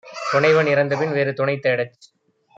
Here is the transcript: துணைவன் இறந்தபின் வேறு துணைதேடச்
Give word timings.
துணைவன் 0.31 0.65
இறந்தபின் 0.67 1.11
வேறு 1.11 1.31
துணைதேடச் 1.33 2.01